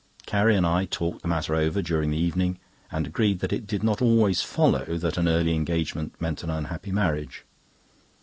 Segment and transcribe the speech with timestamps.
[0.25, 2.57] Carrie and I talked the matter over during the evening,
[2.91, 6.91] and agreed that it did not always follow that an early engagement meant an unhappy
[6.91, 7.43] marriage.